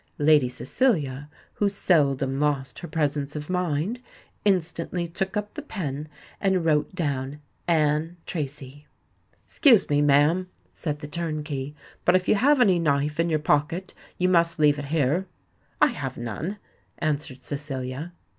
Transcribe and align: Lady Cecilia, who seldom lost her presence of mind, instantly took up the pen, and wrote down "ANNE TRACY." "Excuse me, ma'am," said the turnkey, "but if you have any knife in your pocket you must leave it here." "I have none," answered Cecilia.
Lady 0.17 0.49
Cecilia, 0.49 1.29
who 1.53 1.69
seldom 1.69 2.39
lost 2.39 2.79
her 2.79 2.87
presence 2.87 3.35
of 3.35 3.51
mind, 3.51 3.99
instantly 4.43 5.07
took 5.07 5.37
up 5.37 5.53
the 5.53 5.61
pen, 5.61 6.09
and 6.39 6.65
wrote 6.65 6.95
down 6.95 7.39
"ANNE 7.67 8.17
TRACY." 8.25 8.87
"Excuse 9.45 9.87
me, 9.91 10.01
ma'am," 10.01 10.47
said 10.73 11.01
the 11.01 11.07
turnkey, 11.07 11.75
"but 12.03 12.15
if 12.15 12.27
you 12.27 12.33
have 12.33 12.59
any 12.59 12.79
knife 12.79 13.19
in 13.19 13.29
your 13.29 13.37
pocket 13.37 13.93
you 14.17 14.27
must 14.27 14.57
leave 14.57 14.79
it 14.79 14.85
here." 14.85 15.27
"I 15.79 15.87
have 15.89 16.17
none," 16.17 16.57
answered 16.97 17.43
Cecilia. 17.43 18.11